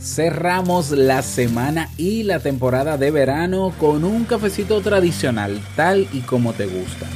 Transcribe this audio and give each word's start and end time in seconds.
Cerramos 0.00 0.92
la 0.92 1.20
semana 1.20 1.90
y 1.98 2.22
la 2.22 2.40
temporada 2.40 2.96
de 2.96 3.10
verano 3.10 3.70
con 3.78 4.02
un 4.02 4.24
cafecito 4.24 4.80
tradicional, 4.80 5.60
tal 5.76 6.08
y 6.14 6.20
como 6.20 6.54
te 6.54 6.64
gusta. 6.64 7.06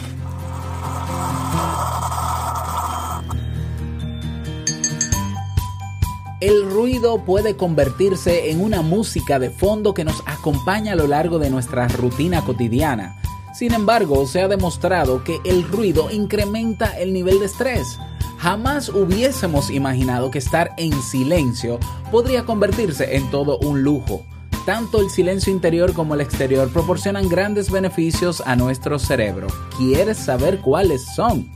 El 6.40 6.70
ruido 6.70 7.24
puede 7.24 7.56
convertirse 7.56 8.50
en 8.50 8.60
una 8.60 8.82
música 8.82 9.38
de 9.38 9.48
fondo 9.48 9.94
que 9.94 10.04
nos 10.04 10.22
acompaña 10.26 10.92
a 10.92 10.96
lo 10.96 11.06
largo 11.06 11.38
de 11.38 11.48
nuestra 11.48 11.88
rutina 11.88 12.44
cotidiana. 12.44 13.16
Sin 13.54 13.72
embargo, 13.72 14.26
se 14.26 14.42
ha 14.42 14.48
demostrado 14.48 15.24
que 15.24 15.38
el 15.46 15.66
ruido 15.66 16.10
incrementa 16.10 16.98
el 16.98 17.14
nivel 17.14 17.38
de 17.38 17.46
estrés. 17.46 17.98
Jamás 18.44 18.90
hubiésemos 18.90 19.70
imaginado 19.70 20.30
que 20.30 20.36
estar 20.36 20.74
en 20.76 20.92
silencio 21.02 21.80
podría 22.10 22.44
convertirse 22.44 23.16
en 23.16 23.30
todo 23.30 23.56
un 23.60 23.82
lujo. 23.82 24.26
Tanto 24.66 25.00
el 25.00 25.08
silencio 25.08 25.50
interior 25.50 25.94
como 25.94 26.12
el 26.12 26.20
exterior 26.20 26.70
proporcionan 26.70 27.30
grandes 27.30 27.70
beneficios 27.70 28.42
a 28.44 28.54
nuestro 28.54 28.98
cerebro. 28.98 29.46
¿Quieres 29.78 30.18
saber 30.18 30.60
cuáles 30.60 31.06
son? 31.16 31.50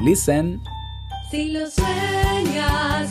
Listen. 0.00 0.60
Si 1.28 1.50
lo 1.50 1.68
sueñas, 1.68 3.10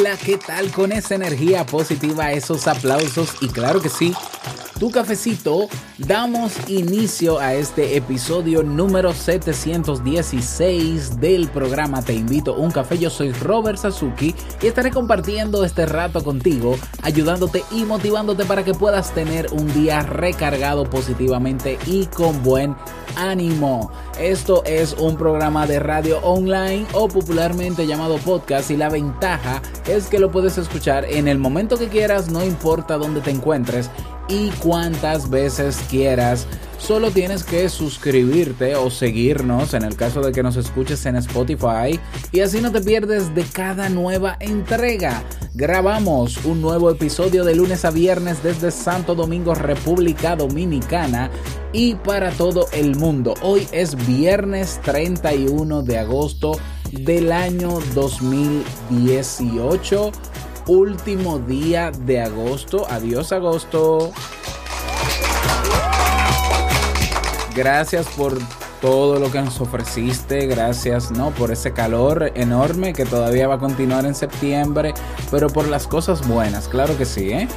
Hola, 0.00 0.16
¿qué 0.16 0.38
tal 0.38 0.70
con 0.72 0.92
esa 0.92 1.14
energía 1.14 1.66
positiva, 1.66 2.32
esos 2.32 2.66
aplausos? 2.66 3.34
Y 3.42 3.48
claro 3.48 3.82
que 3.82 3.90
sí, 3.90 4.14
tu 4.80 4.90
cafecito, 4.90 5.68
damos 5.98 6.54
inicio 6.70 7.38
a 7.38 7.52
este 7.52 7.98
episodio 7.98 8.62
número 8.62 9.12
716 9.12 11.20
del 11.20 11.48
programa 11.48 12.00
Te 12.00 12.14
invito 12.14 12.54
a 12.54 12.56
un 12.56 12.70
café. 12.70 12.96
Yo 12.96 13.10
soy 13.10 13.32
Robert 13.32 13.76
Sasuki 13.76 14.34
y 14.62 14.66
estaré 14.66 14.90
compartiendo 14.90 15.66
este 15.66 15.84
rato 15.84 16.24
contigo, 16.24 16.78
ayudándote 17.02 17.62
y 17.70 17.84
motivándote 17.84 18.46
para 18.46 18.64
que 18.64 18.72
puedas 18.72 19.12
tener 19.12 19.48
un 19.52 19.70
día 19.74 20.00
recargado 20.00 20.88
positivamente 20.88 21.78
y 21.86 22.06
con 22.06 22.42
buen 22.42 22.74
ánimo. 23.16 23.92
Esto 24.18 24.64
es 24.64 24.96
un 24.98 25.18
programa 25.18 25.66
de 25.66 25.78
radio 25.78 26.20
online 26.20 26.86
o 26.94 27.06
popularmente 27.08 27.86
llamado 27.86 28.16
podcast 28.16 28.70
y 28.70 28.78
la 28.78 28.88
ventaja 28.88 29.60
es 29.86 30.06
que 30.06 30.18
lo 30.18 30.30
puedes 30.30 30.56
escuchar 30.56 31.04
en 31.04 31.28
el 31.28 31.38
momento 31.38 31.76
que 31.76 31.88
quieras, 31.88 32.30
no 32.30 32.42
importa 32.42 32.96
dónde 32.96 33.20
te 33.20 33.30
encuentres 33.30 33.90
y 34.30 34.48
cuántas 34.62 35.28
veces 35.28 35.78
quieras. 35.90 36.46
Solo 36.78 37.10
tienes 37.10 37.44
que 37.44 37.68
suscribirte 37.68 38.74
o 38.76 38.88
seguirnos 38.90 39.74
en 39.74 39.82
el 39.82 39.96
caso 39.96 40.22
de 40.22 40.32
que 40.32 40.42
nos 40.42 40.56
escuches 40.56 41.04
en 41.04 41.16
Spotify 41.16 42.00
y 42.32 42.40
así 42.40 42.62
no 42.62 42.72
te 42.72 42.80
pierdes 42.80 43.34
de 43.34 43.42
cada 43.42 43.90
nueva 43.90 44.38
entrega. 44.40 45.22
Grabamos 45.52 46.42
un 46.44 46.62
nuevo 46.62 46.90
episodio 46.90 47.44
de 47.44 47.54
lunes 47.54 47.84
a 47.84 47.90
viernes 47.90 48.42
desde 48.42 48.70
Santo 48.70 49.14
Domingo, 49.14 49.54
República 49.54 50.36
Dominicana 50.36 51.30
y 51.72 51.96
para 51.96 52.30
todo 52.30 52.66
el 52.72 52.96
mundo. 52.96 53.34
Hoy 53.42 53.68
es 53.72 53.94
viernes 54.06 54.80
31 54.82 55.82
de 55.82 55.98
agosto 55.98 56.52
del 56.92 57.30
año 57.30 57.78
2018 57.94 60.12
último 60.70 61.40
día 61.40 61.90
de 61.90 62.20
agosto. 62.20 62.86
Adiós 62.88 63.32
agosto. 63.32 64.12
Gracias 67.56 68.06
por 68.16 68.38
todo 68.80 69.18
lo 69.18 69.30
que 69.30 69.42
nos 69.42 69.60
ofreciste, 69.60 70.46
gracias 70.46 71.10
no 71.10 71.32
por 71.32 71.50
ese 71.50 71.72
calor 71.72 72.32
enorme 72.34 72.94
que 72.94 73.04
todavía 73.04 73.46
va 73.46 73.56
a 73.56 73.58
continuar 73.58 74.06
en 74.06 74.14
septiembre, 74.14 74.94
pero 75.30 75.48
por 75.48 75.68
las 75.68 75.86
cosas 75.86 76.26
buenas, 76.26 76.68
claro 76.68 76.96
que 76.96 77.04
sí, 77.04 77.30
¿eh? 77.30 77.48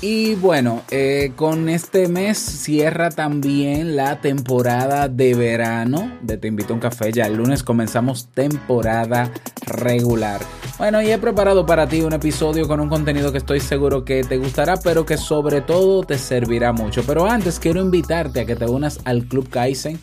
Y 0.00 0.34
bueno, 0.36 0.82
eh, 0.90 1.32
con 1.34 1.68
este 1.68 2.06
mes 2.08 2.38
cierra 2.38 3.10
también 3.10 3.96
la 3.96 4.20
temporada 4.20 5.08
de 5.08 5.34
verano 5.34 6.12
de 6.22 6.36
Te 6.36 6.46
invito 6.46 6.72
a 6.72 6.74
un 6.74 6.80
café. 6.80 7.10
Ya 7.10 7.26
el 7.26 7.34
lunes 7.34 7.64
comenzamos 7.64 8.28
temporada 8.28 9.32
regular. 9.66 10.40
Bueno, 10.78 11.02
y 11.02 11.10
he 11.10 11.18
preparado 11.18 11.66
para 11.66 11.88
ti 11.88 12.02
un 12.02 12.12
episodio 12.12 12.68
con 12.68 12.78
un 12.78 12.88
contenido 12.88 13.32
que 13.32 13.38
estoy 13.38 13.58
seguro 13.58 14.04
que 14.04 14.22
te 14.22 14.36
gustará, 14.36 14.76
pero 14.76 15.04
que 15.04 15.16
sobre 15.16 15.60
todo 15.60 16.04
te 16.04 16.16
servirá 16.18 16.72
mucho. 16.72 17.02
Pero 17.04 17.26
antes 17.26 17.58
quiero 17.58 17.80
invitarte 17.80 18.40
a 18.40 18.46
que 18.46 18.54
te 18.54 18.64
unas 18.64 19.00
al 19.04 19.24
Club 19.24 19.48
Kaizen 19.48 19.98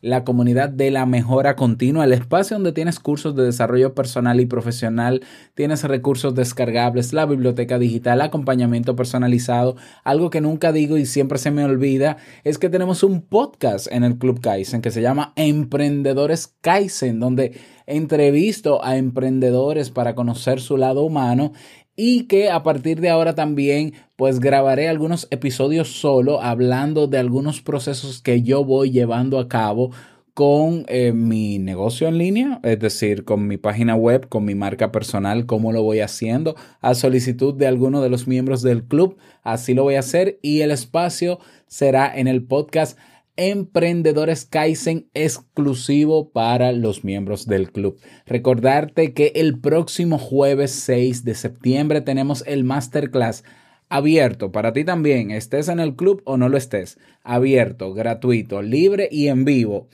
la 0.00 0.24
comunidad 0.24 0.70
de 0.70 0.90
la 0.90 1.04
mejora 1.06 1.56
continua, 1.56 2.04
el 2.04 2.12
espacio 2.12 2.56
donde 2.56 2.72
tienes 2.72 2.98
cursos 2.98 3.36
de 3.36 3.44
desarrollo 3.44 3.94
personal 3.94 4.40
y 4.40 4.46
profesional, 4.46 5.22
tienes 5.54 5.84
recursos 5.84 6.34
descargables, 6.34 7.12
la 7.12 7.26
biblioteca 7.26 7.78
digital, 7.78 8.20
acompañamiento 8.20 8.96
personalizado. 8.96 9.76
Algo 10.04 10.30
que 10.30 10.40
nunca 10.40 10.72
digo 10.72 10.96
y 10.96 11.06
siempre 11.06 11.38
se 11.38 11.50
me 11.50 11.64
olvida 11.64 12.16
es 12.44 12.58
que 12.58 12.70
tenemos 12.70 13.02
un 13.02 13.20
podcast 13.20 13.88
en 13.92 14.04
el 14.04 14.16
Club 14.16 14.40
Kaizen 14.40 14.80
que 14.80 14.90
se 14.90 15.02
llama 15.02 15.32
Emprendedores 15.36 16.54
Kaizen, 16.60 17.20
donde 17.20 17.58
entrevisto 17.86 18.84
a 18.84 18.96
emprendedores 18.96 19.90
para 19.90 20.14
conocer 20.14 20.60
su 20.60 20.76
lado 20.76 21.02
humano 21.02 21.52
y 21.96 22.24
que 22.24 22.50
a 22.50 22.62
partir 22.62 23.00
de 23.00 23.10
ahora 23.10 23.34
también 23.34 23.94
pues 24.16 24.40
grabaré 24.40 24.88
algunos 24.88 25.28
episodios 25.30 25.88
solo 25.88 26.40
hablando 26.42 27.06
de 27.06 27.18
algunos 27.18 27.60
procesos 27.60 28.22
que 28.22 28.42
yo 28.42 28.64
voy 28.64 28.90
llevando 28.90 29.38
a 29.38 29.48
cabo 29.48 29.90
con 30.34 30.84
eh, 30.88 31.12
mi 31.12 31.58
negocio 31.58 32.08
en 32.08 32.16
línea, 32.16 32.60
es 32.62 32.78
decir, 32.78 33.24
con 33.24 33.46
mi 33.46 33.56
página 33.56 33.94
web, 33.94 34.28
con 34.28 34.44
mi 34.44 34.54
marca 34.54 34.90
personal, 34.92 35.44
cómo 35.44 35.72
lo 35.72 35.82
voy 35.82 36.00
haciendo, 36.00 36.56
a 36.80 36.94
solicitud 36.94 37.54
de 37.54 37.66
alguno 37.66 38.00
de 38.00 38.08
los 38.08 38.26
miembros 38.26 38.62
del 38.62 38.84
club, 38.84 39.18
así 39.42 39.74
lo 39.74 39.82
voy 39.82 39.96
a 39.96 40.00
hacer 40.00 40.38
y 40.40 40.60
el 40.60 40.70
espacio 40.70 41.40
será 41.66 42.10
en 42.16 42.26
el 42.26 42.42
podcast 42.44 42.98
Emprendedores 43.42 44.44
Kaizen 44.44 45.08
exclusivo 45.14 46.30
para 46.30 46.72
los 46.72 47.04
miembros 47.04 47.46
del 47.46 47.72
club. 47.72 47.98
Recordarte 48.26 49.14
que 49.14 49.32
el 49.34 49.58
próximo 49.58 50.18
jueves 50.18 50.72
6 50.72 51.24
de 51.24 51.34
septiembre 51.34 52.02
tenemos 52.02 52.44
el 52.46 52.64
masterclass 52.64 53.42
abierto 53.88 54.52
para 54.52 54.74
ti 54.74 54.84
también, 54.84 55.30
estés 55.30 55.68
en 55.68 55.80
el 55.80 55.96
club 55.96 56.20
o 56.26 56.36
no 56.36 56.50
lo 56.50 56.58
estés, 56.58 56.98
abierto, 57.22 57.94
gratuito, 57.94 58.60
libre 58.60 59.08
y 59.10 59.28
en 59.28 59.46
vivo. 59.46 59.88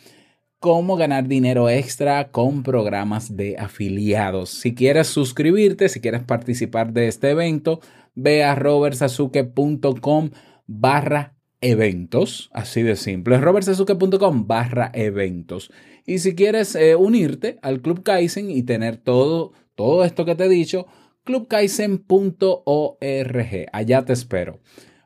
Cómo 0.59 0.97
ganar 0.97 1.29
dinero 1.29 1.71
extra 1.71 2.33
con 2.33 2.65
programas 2.65 3.37
de 3.37 3.57
afiliados. 3.59 4.51
Si 4.51 4.75
quieres 4.75 5.07
suscribirte, 5.07 5.89
si 5.89 6.01
quieres 6.01 6.25
participar 6.25 6.93
de 6.93 7.07
este 7.07 7.31
evento, 7.31 7.79
ve 8.17 8.43
a 8.43 8.57
robertsazuke.com 8.57 10.31
barra 10.67 11.36
eventos, 11.71 12.51
así 12.53 12.83
de 12.83 12.97
simple, 12.97 13.39
robertsazuke.com 13.39 14.47
barra 14.47 14.91
eventos. 14.95 15.71
Y 16.07 16.19
si 16.19 16.35
quieres 16.35 16.75
eh, 16.75 16.95
unirte 16.95 17.59
al 17.63 17.81
Club 17.81 18.03
Kaizen 18.03 18.51
y 18.51 18.63
tener 18.63 18.97
todo, 18.97 19.53
todo 19.75 20.05
esto 20.05 20.25
que 20.25 20.37
te 20.37 20.45
he 20.45 20.49
dicho, 20.49 20.87
clubkaizen.org, 21.25 23.67
allá 23.73 24.05
te 24.05 24.13
espero. 24.13 24.61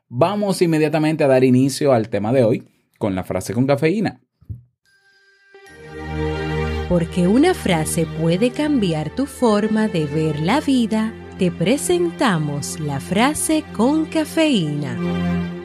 Vamos 0.07 0.61
inmediatamente 0.61 1.23
a 1.23 1.27
dar 1.27 1.43
inicio 1.43 1.93
al 1.93 2.09
tema 2.09 2.31
de 2.31 2.43
hoy 2.43 2.63
con 2.97 3.15
la 3.15 3.23
frase 3.23 3.53
con 3.53 3.65
cafeína. 3.65 4.21
Porque 6.87 7.27
una 7.27 7.53
frase 7.53 8.05
puede 8.19 8.51
cambiar 8.51 9.15
tu 9.15 9.25
forma 9.25 9.87
de 9.87 10.05
ver 10.05 10.41
la 10.41 10.61
vida, 10.61 11.13
te 11.39 11.49
presentamos 11.49 12.79
la 12.79 12.99
frase 12.99 13.63
con 13.73 14.05
cafeína. 14.05 15.60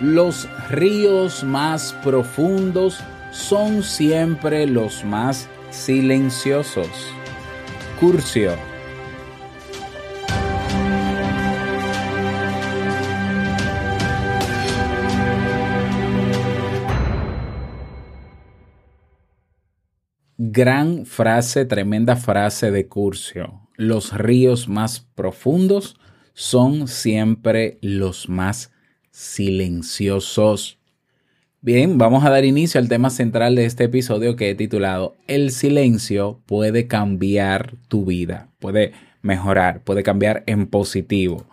Los 0.00 0.46
ríos 0.68 1.42
más 1.42 1.94
profundos 2.04 3.00
son 3.30 3.82
siempre 3.82 4.66
los 4.66 5.06
más 5.06 5.48
silenciosos. 5.70 6.88
Curcio. 7.98 8.52
Gran 20.36 21.06
frase, 21.06 21.64
tremenda 21.64 22.16
frase 22.16 22.70
de 22.70 22.86
Curcio. 22.86 23.62
Los 23.76 24.12
ríos 24.12 24.68
más 24.68 25.00
profundos 25.00 25.96
son 26.34 26.86
siempre 26.86 27.78
los 27.80 28.28
más 28.28 28.75
silenciosos. 29.16 30.78
Bien, 31.62 31.96
vamos 31.96 32.22
a 32.26 32.28
dar 32.28 32.44
inicio 32.44 32.78
al 32.78 32.90
tema 32.90 33.08
central 33.08 33.54
de 33.54 33.64
este 33.64 33.84
episodio 33.84 34.36
que 34.36 34.50
he 34.50 34.54
titulado 34.54 35.16
El 35.26 35.52
silencio 35.52 36.42
puede 36.44 36.86
cambiar 36.86 37.76
tu 37.88 38.04
vida, 38.04 38.50
puede 38.58 38.92
mejorar, 39.22 39.82
puede 39.84 40.02
cambiar 40.02 40.44
en 40.46 40.66
positivo. 40.66 41.46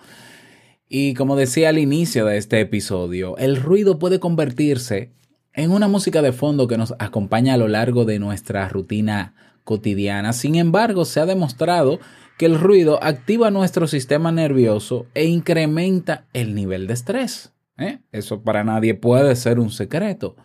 Y 0.89 1.13
como 1.13 1.38
decía 1.38 1.69
al 1.69 1.77
inicio 1.77 2.25
de 2.25 2.36
este 2.36 2.60
episodio, 2.60 3.38
el 3.38 3.56
ruido 3.56 3.98
puede 3.98 4.19
convertirse 4.19 5.13
en 5.54 5.71
una 5.71 5.88
música 5.88 6.21
de 6.21 6.33
fondo 6.33 6.68
que 6.68 6.77
nos 6.77 6.94
acompaña 7.00 7.54
a 7.54 7.57
lo 7.57 7.69
largo 7.69 8.04
de 8.04 8.19
nuestra 8.19 8.68
rutina 8.68 9.36
cotidiana. 9.63 10.33
Sin 10.33 10.56
embargo, 10.56 11.06
se 11.06 11.21
ha 11.21 11.25
demostrado 11.25 12.01
que 12.38 12.45
el 12.45 12.59
ruido 12.59 13.01
activa 13.01 13.51
nuestro 13.51 13.88
sistema 13.88 14.33
nervioso 14.33 15.06
e 15.13 15.25
incrementa 15.27 16.25
el 16.33 16.56
nivel 16.56 16.88
de 16.88 16.94
estrés. 16.95 17.53
¿Eh? 17.78 18.00
Eso 18.12 18.44
para 18.44 18.64
nadie 18.64 18.94
puede 18.94 19.36
ser 19.36 19.60
un 19.60 19.72
secreto. 19.72 20.36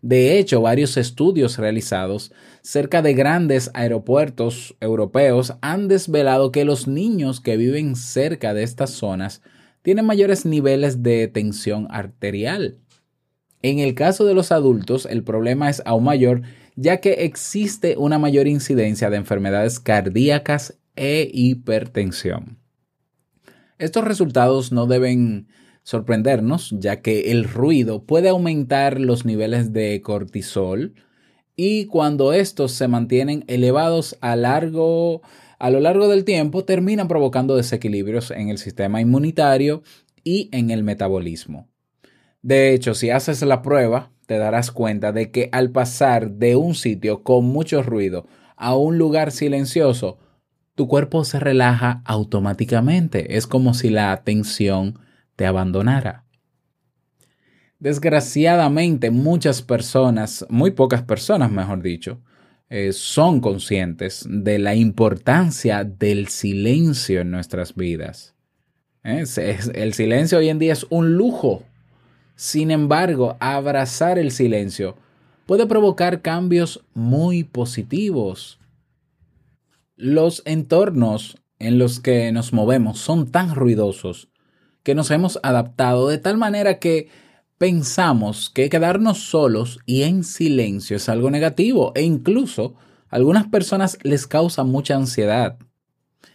De 0.00 0.38
hecho, 0.38 0.60
varios 0.60 0.96
estudios 0.96 1.58
realizados 1.58 2.32
cerca 2.62 3.02
de 3.02 3.14
grandes 3.14 3.70
aeropuertos 3.74 4.76
europeos 4.80 5.54
han 5.60 5.88
desvelado 5.88 6.52
que 6.52 6.64
los 6.64 6.86
niños 6.86 7.40
que 7.40 7.56
viven 7.56 7.96
cerca 7.96 8.54
de 8.54 8.62
estas 8.62 8.90
zonas 8.90 9.42
tienen 9.82 10.06
mayores 10.06 10.44
niveles 10.44 11.02
de 11.02 11.26
tensión 11.28 11.88
arterial. 11.90 12.78
En 13.62 13.80
el 13.80 13.94
caso 13.94 14.24
de 14.24 14.34
los 14.34 14.52
adultos, 14.52 15.06
el 15.06 15.24
problema 15.24 15.68
es 15.68 15.82
aún 15.84 16.04
mayor, 16.04 16.42
ya 16.76 16.98
que 16.98 17.24
existe 17.24 17.96
una 17.96 18.18
mayor 18.20 18.46
incidencia 18.46 19.10
de 19.10 19.16
enfermedades 19.16 19.80
cardíacas 19.80 20.78
e 20.94 21.28
hipertensión. 21.32 22.58
Estos 23.78 24.04
resultados 24.04 24.70
no 24.70 24.86
deben 24.86 25.48
sorprendernos, 25.88 26.74
ya 26.78 27.00
que 27.00 27.30
el 27.30 27.44
ruido 27.44 28.02
puede 28.02 28.28
aumentar 28.28 29.00
los 29.00 29.24
niveles 29.24 29.72
de 29.72 30.02
cortisol 30.02 30.92
y 31.56 31.86
cuando 31.86 32.34
estos 32.34 32.72
se 32.72 32.88
mantienen 32.88 33.42
elevados 33.46 34.18
a, 34.20 34.36
largo, 34.36 35.22
a 35.58 35.70
lo 35.70 35.80
largo 35.80 36.08
del 36.08 36.26
tiempo, 36.26 36.66
terminan 36.66 37.08
provocando 37.08 37.56
desequilibrios 37.56 38.30
en 38.32 38.50
el 38.50 38.58
sistema 38.58 39.00
inmunitario 39.00 39.82
y 40.22 40.50
en 40.52 40.70
el 40.70 40.82
metabolismo. 40.82 41.70
De 42.42 42.74
hecho, 42.74 42.92
si 42.92 43.08
haces 43.08 43.40
la 43.40 43.62
prueba, 43.62 44.10
te 44.26 44.36
darás 44.36 44.70
cuenta 44.70 45.12
de 45.12 45.30
que 45.30 45.48
al 45.52 45.70
pasar 45.70 46.32
de 46.32 46.54
un 46.54 46.74
sitio 46.74 47.22
con 47.22 47.46
mucho 47.46 47.82
ruido 47.82 48.26
a 48.56 48.76
un 48.76 48.98
lugar 48.98 49.32
silencioso, 49.32 50.18
tu 50.74 50.86
cuerpo 50.86 51.24
se 51.24 51.40
relaja 51.40 52.02
automáticamente. 52.04 53.38
Es 53.38 53.46
como 53.46 53.72
si 53.72 53.88
la 53.88 54.14
tensión 54.22 54.98
te 55.38 55.46
abandonara. 55.46 56.24
Desgraciadamente, 57.78 59.12
muchas 59.12 59.62
personas, 59.62 60.44
muy 60.48 60.72
pocas 60.72 61.02
personas, 61.02 61.52
mejor 61.52 61.80
dicho, 61.80 62.20
eh, 62.70 62.92
son 62.92 63.40
conscientes 63.40 64.26
de 64.28 64.58
la 64.58 64.74
importancia 64.74 65.84
del 65.84 66.26
silencio 66.26 67.20
en 67.20 67.30
nuestras 67.30 67.76
vidas. 67.76 68.34
¿Eh? 69.04 69.24
El 69.74 69.94
silencio 69.94 70.38
hoy 70.38 70.48
en 70.48 70.58
día 70.58 70.72
es 70.72 70.84
un 70.90 71.14
lujo. 71.14 71.62
Sin 72.34 72.72
embargo, 72.72 73.36
abrazar 73.38 74.18
el 74.18 74.32
silencio 74.32 74.96
puede 75.46 75.68
provocar 75.68 76.20
cambios 76.20 76.84
muy 76.94 77.44
positivos. 77.44 78.58
Los 79.94 80.42
entornos 80.46 81.38
en 81.60 81.78
los 81.78 82.00
que 82.00 82.32
nos 82.32 82.52
movemos 82.52 82.98
son 82.98 83.30
tan 83.30 83.54
ruidosos 83.54 84.30
que 84.88 84.94
nos 84.94 85.10
hemos 85.10 85.38
adaptado 85.42 86.08
de 86.08 86.16
tal 86.16 86.38
manera 86.38 86.78
que 86.78 87.10
pensamos 87.58 88.48
que 88.48 88.70
quedarnos 88.70 89.18
solos 89.18 89.80
y 89.84 90.04
en 90.04 90.24
silencio 90.24 90.96
es 90.96 91.10
algo 91.10 91.30
negativo 91.30 91.92
e 91.94 92.00
incluso 92.04 92.74
a 93.10 93.16
algunas 93.16 93.46
personas 93.48 93.98
les 94.02 94.26
causa 94.26 94.64
mucha 94.64 94.96
ansiedad. 94.96 95.58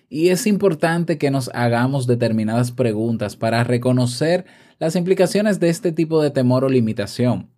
Y 0.07 0.29
es 0.29 0.45
importante 0.45 1.17
que 1.17 1.31
nos 1.31 1.49
hagamos 1.55 2.05
determinadas 2.05 2.71
preguntas 2.71 3.35
para 3.35 3.63
reconocer 3.63 4.45
las 4.77 4.95
implicaciones 4.95 5.59
de 5.59 5.69
este 5.69 5.91
tipo 5.91 6.21
de 6.21 6.29
temor 6.29 6.63
o 6.63 6.69
limitación. 6.69 7.49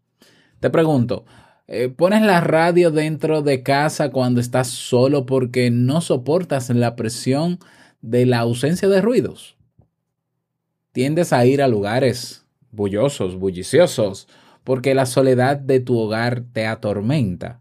Te 0.61 0.69
pregunto, 0.69 1.25
eh, 1.67 1.89
¿pones 1.89 2.21
la 2.21 2.39
radio 2.39 2.89
dentro 2.89 3.41
de 3.41 3.63
casa 3.63 4.11
cuando 4.11 4.39
estás 4.39 4.69
solo 4.69 5.25
porque 5.25 5.71
no 5.71 5.99
soportas 5.99 6.69
la 6.69 6.95
presión 6.95 7.59
de 7.99 8.25
la 8.25 8.39
ausencia 8.39 8.87
de 8.87 9.01
ruidos? 9.01 9.54
Tiendes 10.95 11.33
a 11.33 11.45
ir 11.45 11.61
a 11.61 11.67
lugares 11.67 12.45
bullosos, 12.71 13.35
bulliciosos, 13.35 14.29
porque 14.63 14.95
la 14.95 15.05
soledad 15.05 15.57
de 15.57 15.81
tu 15.81 15.99
hogar 15.99 16.45
te 16.53 16.65
atormenta. 16.65 17.59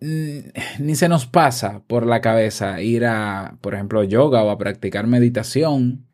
Mm, 0.00 0.38
ni 0.80 0.96
se 0.96 1.08
nos 1.08 1.26
pasa 1.26 1.84
por 1.86 2.06
la 2.06 2.20
cabeza 2.20 2.82
ir 2.82 3.04
a, 3.04 3.56
por 3.60 3.74
ejemplo, 3.74 4.02
yoga 4.02 4.42
o 4.42 4.50
a 4.50 4.58
practicar 4.58 5.06
meditación. 5.06 6.08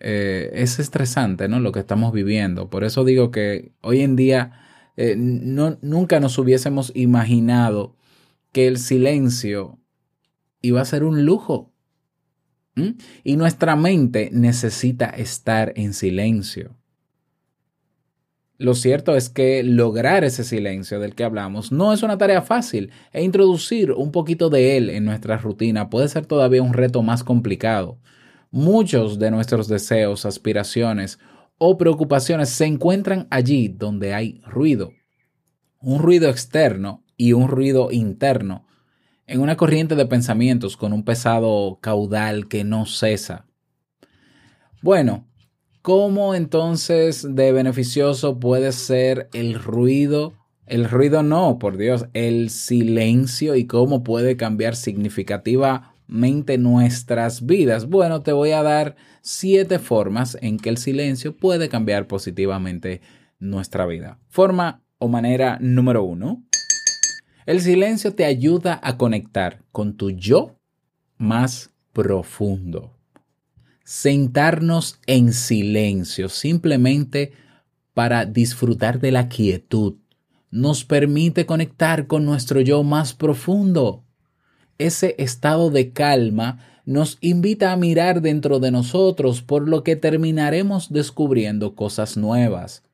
Eh, 0.00 0.50
es 0.54 0.80
estresante, 0.80 1.48
¿no? 1.48 1.60
Lo 1.60 1.70
que 1.70 1.78
estamos 1.78 2.12
viviendo. 2.12 2.68
Por 2.70 2.82
eso 2.82 3.04
digo 3.04 3.30
que 3.30 3.70
hoy 3.82 4.00
en 4.00 4.16
día 4.16 4.60
eh, 4.96 5.14
no, 5.16 5.78
nunca 5.80 6.18
nos 6.18 6.38
hubiésemos 6.38 6.90
imaginado 6.96 7.94
que 8.50 8.66
el 8.66 8.78
silencio 8.78 9.78
iba 10.60 10.80
a 10.80 10.84
ser 10.84 11.04
un 11.04 11.24
lujo. 11.24 11.72
¿Mm? 12.76 12.90
Y 13.22 13.36
nuestra 13.36 13.76
mente 13.76 14.30
necesita 14.32 15.06
estar 15.06 15.72
en 15.76 15.92
silencio. 15.92 16.76
Lo 18.56 18.74
cierto 18.74 19.16
es 19.16 19.28
que 19.28 19.64
lograr 19.64 20.22
ese 20.22 20.44
silencio 20.44 21.00
del 21.00 21.16
que 21.16 21.24
hablamos 21.24 21.72
no 21.72 21.92
es 21.92 22.04
una 22.04 22.18
tarea 22.18 22.40
fácil 22.40 22.90
e 23.12 23.24
introducir 23.24 23.90
un 23.90 24.12
poquito 24.12 24.48
de 24.48 24.76
él 24.76 24.90
en 24.90 25.04
nuestra 25.04 25.36
rutina 25.38 25.90
puede 25.90 26.06
ser 26.08 26.24
todavía 26.26 26.62
un 26.62 26.72
reto 26.72 27.02
más 27.02 27.24
complicado. 27.24 27.98
Muchos 28.52 29.18
de 29.18 29.32
nuestros 29.32 29.66
deseos, 29.66 30.24
aspiraciones 30.24 31.18
o 31.58 31.76
preocupaciones 31.76 32.48
se 32.50 32.66
encuentran 32.66 33.26
allí 33.30 33.68
donde 33.68 34.14
hay 34.14 34.40
ruido. 34.46 34.92
Un 35.80 35.98
ruido 35.98 36.30
externo 36.30 37.04
y 37.16 37.32
un 37.32 37.48
ruido 37.48 37.90
interno 37.90 38.63
en 39.26 39.40
una 39.40 39.56
corriente 39.56 39.94
de 39.94 40.06
pensamientos 40.06 40.76
con 40.76 40.92
un 40.92 41.04
pesado 41.04 41.78
caudal 41.80 42.48
que 42.48 42.64
no 42.64 42.86
cesa. 42.86 43.46
Bueno, 44.82 45.26
¿cómo 45.82 46.34
entonces 46.34 47.26
de 47.34 47.52
beneficioso 47.52 48.38
puede 48.38 48.72
ser 48.72 49.28
el 49.32 49.54
ruido? 49.54 50.34
El 50.66 50.88
ruido 50.88 51.22
no, 51.22 51.58
por 51.58 51.76
Dios, 51.76 52.06
el 52.12 52.50
silencio 52.50 53.54
y 53.54 53.66
cómo 53.66 54.02
puede 54.02 54.36
cambiar 54.36 54.76
significativamente 54.76 56.58
nuestras 56.58 57.44
vidas. 57.44 57.86
Bueno, 57.86 58.22
te 58.22 58.32
voy 58.32 58.52
a 58.52 58.62
dar 58.62 58.96
siete 59.20 59.78
formas 59.78 60.38
en 60.40 60.58
que 60.58 60.70
el 60.70 60.78
silencio 60.78 61.36
puede 61.36 61.68
cambiar 61.68 62.06
positivamente 62.06 63.00
nuestra 63.38 63.86
vida. 63.86 64.18
Forma 64.28 64.82
o 64.98 65.08
manera 65.08 65.58
número 65.60 66.02
uno 66.02 66.42
el 67.46 67.60
silencio 67.60 68.14
te 68.14 68.24
ayuda 68.24 68.80
a 68.82 68.96
conectar 68.96 69.62
con 69.72 69.96
tu 69.96 70.10
yo 70.10 70.56
más 71.18 71.70
profundo. 71.92 72.92
Sentarnos 73.84 74.98
en 75.06 75.32
silencio 75.32 76.28
simplemente 76.28 77.32
para 77.92 78.24
disfrutar 78.24 78.98
de 78.98 79.12
la 79.12 79.28
quietud 79.28 79.96
nos 80.54 80.84
permite 80.84 81.46
conectar 81.46 82.06
con 82.06 82.24
nuestro 82.24 82.60
yo 82.60 82.84
más 82.84 83.12
profundo. 83.12 84.04
Ese 84.78 85.16
estado 85.18 85.68
de 85.70 85.92
calma 85.92 86.60
nos 86.84 87.18
invita 87.20 87.72
a 87.72 87.76
mirar 87.76 88.22
dentro 88.22 88.60
de 88.60 88.70
nosotros, 88.70 89.42
por 89.42 89.68
lo 89.68 89.82
que 89.82 89.96
terminaremos 89.96 90.92
descubriendo 90.92 91.74
cosas 91.74 92.16
nuevas. 92.16 92.84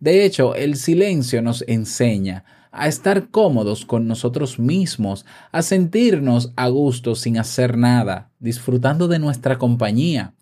De 0.00 0.24
hecho, 0.24 0.56
el 0.56 0.76
silencio 0.76 1.42
nos 1.42 1.62
enseña 1.68 2.44
a 2.72 2.88
estar 2.88 3.28
cómodos 3.30 3.84
con 3.84 4.06
nosotros 4.06 4.58
mismos, 4.58 5.26
a 5.52 5.62
sentirnos 5.62 6.52
a 6.56 6.68
gusto 6.68 7.14
sin 7.14 7.38
hacer 7.38 7.76
nada, 7.76 8.30
disfrutando 8.38 9.08
de 9.08 9.18
nuestra 9.18 9.58
compañía. 9.58 10.34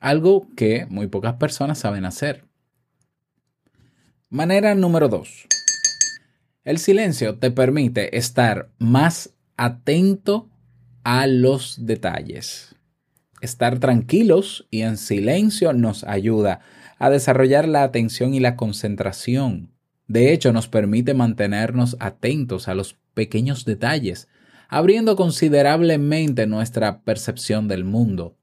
Algo 0.00 0.48
que 0.54 0.86
muy 0.90 1.06
pocas 1.06 1.34
personas 1.34 1.78
saben 1.78 2.04
hacer. 2.04 2.44
Manera 4.28 4.74
número 4.74 5.08
2. 5.08 5.46
El 6.64 6.78
silencio 6.78 7.38
te 7.38 7.50
permite 7.50 8.16
estar 8.16 8.70
más 8.78 9.30
atento 9.56 10.48
a 11.04 11.26
los 11.26 11.86
detalles. 11.86 12.74
Estar 13.40 13.78
tranquilos 13.78 14.66
y 14.70 14.80
en 14.80 14.96
silencio 14.96 15.74
nos 15.74 16.04
ayuda 16.04 16.60
a 16.98 17.10
desarrollar 17.10 17.68
la 17.68 17.82
atención 17.82 18.32
y 18.32 18.40
la 18.40 18.56
concentración. 18.56 19.73
De 20.06 20.32
hecho, 20.32 20.52
nos 20.52 20.68
permite 20.68 21.14
mantenernos 21.14 21.96
atentos 22.00 22.68
a 22.68 22.74
los 22.74 22.96
pequeños 23.14 23.64
detalles, 23.64 24.28
abriendo 24.68 25.16
considerablemente 25.16 26.46
nuestra 26.46 27.00
percepción 27.00 27.68
del 27.68 27.84
mundo. 27.84 28.36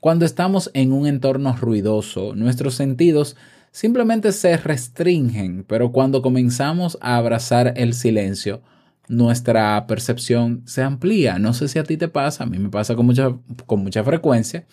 Cuando 0.00 0.24
estamos 0.24 0.70
en 0.74 0.92
un 0.92 1.06
entorno 1.06 1.56
ruidoso, 1.56 2.34
nuestros 2.34 2.74
sentidos 2.74 3.36
simplemente 3.70 4.32
se 4.32 4.56
restringen, 4.56 5.64
pero 5.64 5.92
cuando 5.92 6.22
comenzamos 6.22 6.98
a 7.00 7.16
abrazar 7.16 7.74
el 7.76 7.94
silencio, 7.94 8.62
nuestra 9.08 9.86
percepción 9.86 10.62
se 10.66 10.82
amplía. 10.82 11.38
No 11.38 11.52
sé 11.52 11.68
si 11.68 11.78
a 11.78 11.84
ti 11.84 11.96
te 11.96 12.08
pasa, 12.08 12.44
a 12.44 12.46
mí 12.46 12.58
me 12.58 12.70
pasa 12.70 12.94
con 12.94 13.06
mucha, 13.06 13.36
con 13.66 13.80
mucha 13.82 14.04
frecuencia, 14.04 14.66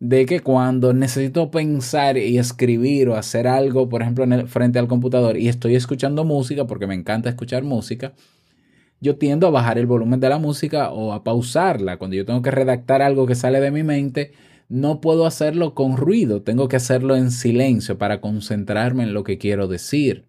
de 0.00 0.26
que 0.26 0.40
cuando 0.40 0.92
necesito 0.92 1.50
pensar 1.50 2.18
y 2.18 2.38
escribir 2.38 3.08
o 3.08 3.16
hacer 3.16 3.46
algo, 3.46 3.88
por 3.88 4.02
ejemplo, 4.02 4.24
en 4.24 4.32
el, 4.32 4.48
frente 4.48 4.78
al 4.78 4.88
computador 4.88 5.36
y 5.36 5.48
estoy 5.48 5.76
escuchando 5.76 6.24
música, 6.24 6.66
porque 6.66 6.86
me 6.86 6.94
encanta 6.94 7.28
escuchar 7.28 7.64
música, 7.64 8.12
yo 9.00 9.16
tiendo 9.16 9.46
a 9.46 9.50
bajar 9.50 9.78
el 9.78 9.86
volumen 9.86 10.20
de 10.20 10.28
la 10.28 10.38
música 10.38 10.90
o 10.90 11.12
a 11.12 11.24
pausarla. 11.24 11.98
Cuando 11.98 12.16
yo 12.16 12.24
tengo 12.24 12.42
que 12.42 12.50
redactar 12.50 13.02
algo 13.02 13.26
que 13.26 13.34
sale 13.34 13.60
de 13.60 13.70
mi 13.70 13.82
mente, 13.82 14.32
no 14.68 15.00
puedo 15.00 15.26
hacerlo 15.26 15.74
con 15.74 15.96
ruido, 15.96 16.42
tengo 16.42 16.68
que 16.68 16.76
hacerlo 16.76 17.16
en 17.16 17.30
silencio 17.30 17.98
para 17.98 18.20
concentrarme 18.20 19.02
en 19.04 19.14
lo 19.14 19.24
que 19.24 19.38
quiero 19.38 19.68
decir. 19.68 20.26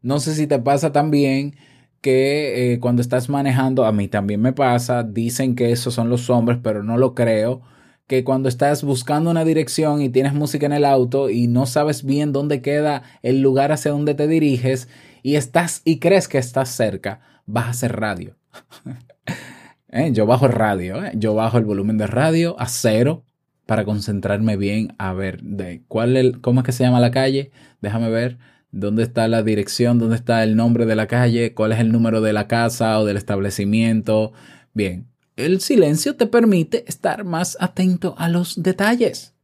No 0.00 0.18
sé 0.18 0.34
si 0.34 0.46
te 0.46 0.58
pasa 0.58 0.92
también 0.92 1.54
que 2.00 2.72
eh, 2.72 2.80
cuando 2.80 3.00
estás 3.00 3.28
manejando, 3.28 3.84
a 3.84 3.92
mí 3.92 4.08
también 4.08 4.40
me 4.40 4.52
pasa, 4.52 5.04
dicen 5.04 5.54
que 5.54 5.70
esos 5.70 5.94
son 5.94 6.08
los 6.08 6.28
hombres, 6.30 6.58
pero 6.62 6.82
no 6.82 6.98
lo 6.98 7.14
creo, 7.14 7.62
que 8.06 8.24
cuando 8.24 8.48
estás 8.48 8.82
buscando 8.84 9.30
una 9.30 9.44
dirección 9.44 10.02
y 10.02 10.08
tienes 10.08 10.34
música 10.34 10.66
en 10.66 10.72
el 10.72 10.84
auto 10.84 11.30
y 11.30 11.46
no 11.46 11.66
sabes 11.66 12.04
bien 12.04 12.32
dónde 12.32 12.60
queda 12.60 13.02
el 13.22 13.40
lugar 13.40 13.72
hacia 13.72 13.92
donde 13.92 14.14
te 14.14 14.28
diriges 14.28 14.88
y 15.22 15.36
estás 15.36 15.82
y 15.84 15.98
crees 15.98 16.28
que 16.28 16.38
estás 16.38 16.68
cerca, 16.68 17.20
vas 17.46 17.66
a 17.66 17.70
hacer 17.70 17.96
radio. 17.96 18.36
¿Eh? 19.88 20.10
Yo 20.12 20.26
bajo 20.26 20.46
el 20.46 20.52
radio, 20.52 21.04
¿eh? 21.04 21.12
yo 21.14 21.34
bajo 21.34 21.58
el 21.58 21.64
volumen 21.64 21.98
de 21.98 22.06
radio 22.06 22.56
a 22.58 22.66
cero 22.66 23.24
para 23.66 23.84
concentrarme 23.84 24.56
bien 24.56 24.94
a 24.98 25.12
ver 25.12 25.42
de 25.42 25.82
cuál 25.86 26.16
el, 26.16 26.40
cómo 26.40 26.60
es 26.60 26.66
que 26.66 26.72
se 26.72 26.84
llama 26.84 26.98
la 26.98 27.10
calle, 27.10 27.50
déjame 27.80 28.08
ver 28.08 28.38
dónde 28.70 29.02
está 29.02 29.28
la 29.28 29.42
dirección, 29.42 29.98
dónde 29.98 30.16
está 30.16 30.42
el 30.42 30.56
nombre 30.56 30.86
de 30.86 30.96
la 30.96 31.06
calle, 31.06 31.54
cuál 31.54 31.72
es 31.72 31.78
el 31.78 31.92
número 31.92 32.20
de 32.22 32.32
la 32.32 32.48
casa 32.48 32.98
o 32.98 33.04
del 33.04 33.18
establecimiento. 33.18 34.32
Bien, 34.72 35.11
el 35.36 35.60
silencio 35.60 36.16
te 36.16 36.26
permite 36.26 36.84
estar 36.86 37.24
más 37.24 37.56
atento 37.60 38.14
a 38.18 38.28
los 38.28 38.62
detalles. 38.62 39.34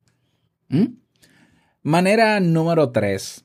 ¿Mm? 0.68 0.98
Manera 1.82 2.40
número 2.40 2.90
3. 2.90 3.44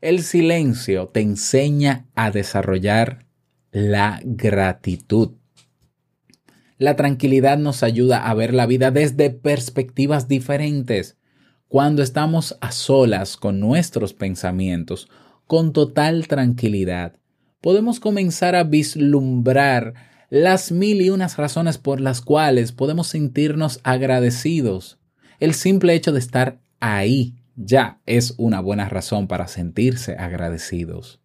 El 0.00 0.22
silencio 0.22 1.08
te 1.08 1.20
enseña 1.20 2.06
a 2.14 2.30
desarrollar 2.30 3.26
la 3.72 4.20
gratitud. 4.24 5.32
La 6.78 6.96
tranquilidad 6.96 7.58
nos 7.58 7.82
ayuda 7.82 8.28
a 8.28 8.34
ver 8.34 8.52
la 8.52 8.66
vida 8.66 8.90
desde 8.90 9.30
perspectivas 9.30 10.28
diferentes. 10.28 11.16
Cuando 11.68 12.02
estamos 12.02 12.56
a 12.60 12.72
solas 12.72 13.36
con 13.36 13.60
nuestros 13.60 14.12
pensamientos, 14.14 15.08
con 15.46 15.72
total 15.72 16.28
tranquilidad, 16.28 17.18
podemos 17.60 18.00
comenzar 18.00 18.54
a 18.54 18.64
vislumbrar 18.64 19.94
las 20.34 20.72
mil 20.72 21.00
y 21.00 21.10
unas 21.10 21.36
razones 21.36 21.78
por 21.78 22.00
las 22.00 22.20
cuales 22.20 22.72
podemos 22.72 23.06
sentirnos 23.06 23.78
agradecidos. 23.84 24.98
El 25.38 25.54
simple 25.54 25.94
hecho 25.94 26.10
de 26.10 26.18
estar 26.18 26.58
ahí 26.80 27.36
ya 27.54 28.00
es 28.04 28.34
una 28.36 28.58
buena 28.58 28.88
razón 28.88 29.28
para 29.28 29.46
sentirse 29.46 30.16
agradecidos. 30.16 31.20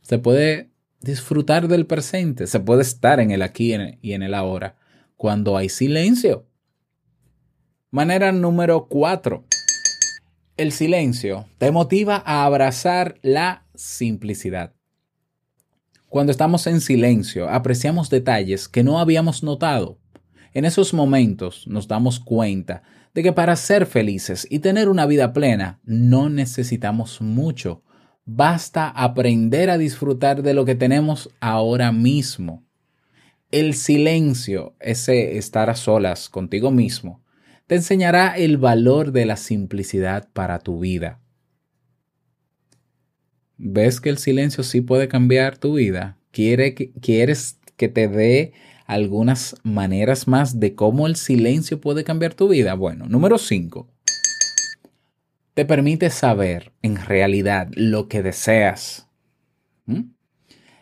Se 0.00 0.16
puede 0.16 0.70
disfrutar 1.02 1.68
del 1.68 1.84
presente, 1.84 2.46
se 2.46 2.60
puede 2.60 2.80
estar 2.80 3.20
en 3.20 3.30
el 3.30 3.42
aquí 3.42 3.74
y 4.00 4.14
en 4.14 4.22
el 4.22 4.32
ahora 4.32 4.78
cuando 5.18 5.58
hay 5.58 5.68
silencio. 5.68 6.46
Manera 7.90 8.32
número 8.32 8.86
4. 8.88 9.44
El 10.56 10.72
silencio 10.72 11.46
te 11.58 11.70
motiva 11.72 12.22
a 12.24 12.46
abrazar 12.46 13.18
la 13.20 13.66
simplicidad. 13.74 14.72
Cuando 16.10 16.30
estamos 16.30 16.66
en 16.66 16.82
silencio, 16.82 17.48
apreciamos 17.48 18.10
detalles 18.10 18.68
que 18.68 18.84
no 18.84 18.98
habíamos 18.98 19.42
notado. 19.42 19.96
En 20.52 20.66
esos 20.66 20.92
momentos 20.92 21.66
nos 21.66 21.88
damos 21.88 22.20
cuenta 22.20 22.82
de 23.14 23.22
que 23.22 23.32
para 23.32 23.56
ser 23.56 23.86
felices 23.86 24.46
y 24.50 24.58
tener 24.58 24.90
una 24.90 25.06
vida 25.06 25.32
plena 25.32 25.80
no 25.84 26.28
necesitamos 26.28 27.22
mucho 27.22 27.82
Basta 28.32 28.88
aprender 28.88 29.70
a 29.70 29.78
disfrutar 29.78 30.42
de 30.42 30.54
lo 30.54 30.64
que 30.64 30.76
tenemos 30.76 31.30
ahora 31.40 31.90
mismo. 31.90 32.64
El 33.50 33.74
silencio, 33.74 34.76
ese 34.78 35.36
estar 35.36 35.68
a 35.68 35.74
solas 35.74 36.28
contigo 36.28 36.70
mismo, 36.70 37.24
te 37.66 37.74
enseñará 37.74 38.36
el 38.36 38.56
valor 38.56 39.10
de 39.10 39.26
la 39.26 39.36
simplicidad 39.36 40.28
para 40.32 40.60
tu 40.60 40.78
vida. 40.78 41.18
¿Ves 43.62 44.00
que 44.00 44.08
el 44.08 44.18
silencio 44.18 44.64
sí 44.64 44.80
puede 44.80 45.08
cambiar 45.08 45.58
tu 45.58 45.74
vida? 45.74 46.16
¿Quieres 46.32 47.58
que 47.76 47.88
te 47.88 48.08
dé 48.08 48.52
algunas 48.86 49.56
maneras 49.62 50.26
más 50.26 50.58
de 50.60 50.74
cómo 50.74 51.06
el 51.06 51.16
silencio 51.16 51.80
puede 51.80 52.02
cambiar 52.02 52.34
tu 52.34 52.48
vida? 52.48 52.74
Bueno, 52.74 53.06
número 53.06 53.36
5 53.38 53.86
te 55.54 55.66
permite 55.66 56.08
saber 56.08 56.72
en 56.80 56.96
realidad 56.96 57.68
lo 57.74 58.08
que 58.08 58.22
deseas. 58.22 59.08
¿Mm? 59.86 60.12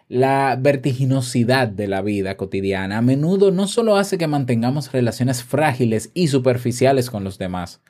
La 0.09 0.57
vertiginosidad 0.57 1.69
de 1.69 1.89
la 1.89 2.01
vida 2.01 2.37
cotidiana 2.37 2.99
a 2.99 3.03
menudo 3.03 3.51
no 3.51 3.67
solo 3.67 3.97
hace 3.97 4.19
que 4.19 4.29
mantengamos 4.29 4.93
relaciones 4.93 5.43
frágiles 5.43 6.11
y 6.15 6.29
superficiales 6.29 7.11
con 7.11 7.25
los 7.25 7.39
demás, 7.39 7.81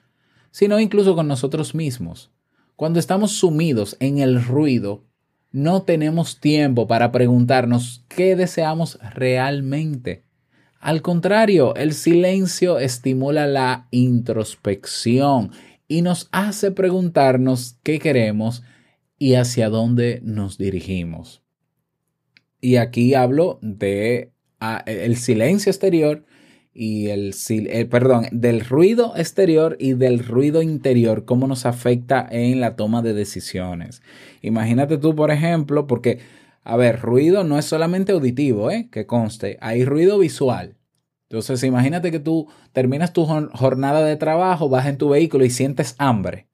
sino 0.51 0.81
incluso 0.81 1.15
con 1.15 1.29
nosotros 1.29 1.75
mismos. 1.75 2.31
Cuando 2.79 3.01
estamos 3.01 3.33
sumidos 3.33 3.97
en 3.99 4.19
el 4.19 4.41
ruido, 4.41 5.05
no 5.51 5.83
tenemos 5.83 6.39
tiempo 6.39 6.87
para 6.87 7.11
preguntarnos 7.11 8.05
qué 8.07 8.37
deseamos 8.37 9.01
realmente. 9.17 10.23
Al 10.79 11.03
contrario, 11.03 11.75
el 11.75 11.93
silencio 11.93 12.79
estimula 12.79 13.49
la 13.49 13.89
introspección 13.91 15.51
y 15.89 16.03
nos 16.03 16.29
hace 16.31 16.71
preguntarnos 16.71 17.81
qué 17.83 17.99
queremos 17.99 18.63
y 19.19 19.35
hacia 19.35 19.71
dónde 19.71 20.21
nos 20.23 20.57
dirigimos. 20.57 21.43
Y 22.61 22.77
aquí 22.77 23.15
hablo 23.15 23.59
de 23.61 24.31
ah, 24.61 24.85
el 24.87 25.17
silencio 25.17 25.71
exterior 25.71 26.25
y 26.81 27.09
el, 27.09 27.35
eh, 27.49 27.87
perdón, 27.87 28.27
del 28.31 28.61
ruido 28.65 29.17
exterior 29.17 29.77
y 29.81 29.95
del 29.95 30.21
ruido 30.21 30.63
interior, 30.63 31.25
cómo 31.25 31.49
nos 31.49 31.67
afecta 31.67 32.25
en 32.31 32.61
la 32.61 32.77
toma 32.77 33.03
de 33.03 33.15
decisiones. 33.15 34.01
Imagínate 34.43 34.97
tú, 34.97 35.17
por 35.17 35.33
ejemplo, 35.33 35.89
porque, 35.89 36.21
a 36.63 36.77
ver, 36.77 37.01
ruido 37.01 37.43
no 37.43 37.59
es 37.59 37.65
solamente 37.65 38.13
auditivo, 38.13 38.71
¿eh? 38.71 38.89
que 38.93 39.07
conste, 39.07 39.59
hay 39.61 39.85
ruido 39.85 40.21
visual. 40.21 40.77
Entonces, 41.29 41.65
imagínate 41.65 42.13
que 42.13 42.21
tú 42.21 42.47
terminas 42.73 43.13
tu 43.13 43.27
jornada 43.27 44.05
de 44.05 44.17
trabajo, 44.17 44.69
vas 44.69 44.87
en 44.87 44.99
tu 44.99 45.09
vehículo 45.09 45.45
y 45.45 45.51
sientes 45.51 45.97
hambre. 45.99 46.47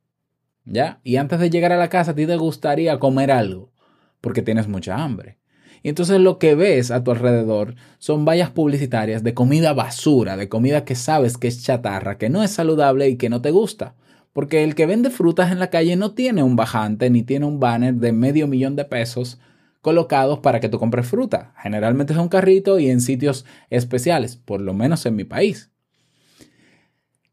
¿Ya? 0.64 1.00
Y 1.04 1.16
antes 1.16 1.38
de 1.38 1.50
llegar 1.50 1.72
a 1.72 1.76
la 1.76 1.90
casa, 1.90 2.12
a 2.12 2.14
ti 2.14 2.24
te 2.24 2.36
gustaría 2.36 2.98
comer 2.98 3.30
algo, 3.30 3.74
porque 4.22 4.40
tienes 4.40 4.68
mucha 4.68 4.96
hambre. 4.96 5.36
Y 5.84 5.90
entonces 5.90 6.18
lo 6.18 6.38
que 6.38 6.54
ves 6.54 6.90
a 6.90 7.04
tu 7.04 7.10
alrededor 7.10 7.74
son 7.98 8.24
vallas 8.24 8.50
publicitarias 8.50 9.22
de 9.22 9.34
comida 9.34 9.74
basura, 9.74 10.34
de 10.38 10.48
comida 10.48 10.86
que 10.86 10.94
sabes 10.94 11.36
que 11.36 11.46
es 11.46 11.62
chatarra, 11.62 12.16
que 12.16 12.30
no 12.30 12.42
es 12.42 12.52
saludable 12.52 13.06
y 13.10 13.16
que 13.18 13.28
no 13.28 13.42
te 13.42 13.50
gusta. 13.50 13.94
Porque 14.32 14.64
el 14.64 14.74
que 14.74 14.86
vende 14.86 15.10
frutas 15.10 15.52
en 15.52 15.58
la 15.58 15.68
calle 15.68 15.94
no 15.96 16.14
tiene 16.14 16.42
un 16.42 16.56
bajante 16.56 17.10
ni 17.10 17.22
tiene 17.22 17.44
un 17.44 17.60
banner 17.60 17.96
de 17.96 18.12
medio 18.12 18.48
millón 18.48 18.76
de 18.76 18.86
pesos 18.86 19.38
colocados 19.82 20.38
para 20.38 20.58
que 20.58 20.70
tú 20.70 20.78
compres 20.78 21.06
fruta. 21.06 21.52
Generalmente 21.62 22.14
es 22.14 22.18
un 22.18 22.28
carrito 22.30 22.78
y 22.78 22.88
en 22.88 23.02
sitios 23.02 23.44
especiales, 23.68 24.36
por 24.36 24.62
lo 24.62 24.72
menos 24.72 25.04
en 25.04 25.16
mi 25.16 25.24
país. 25.24 25.70